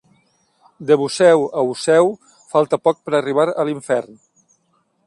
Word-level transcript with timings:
De 0.87 0.93
Buseu 1.01 1.39
a 1.59 1.61
Useu, 1.73 2.09
falta 2.53 2.83
poc 2.87 3.05
per 3.05 3.15
arribar 3.21 3.47
a 3.55 3.69
l'infern. 3.71 4.21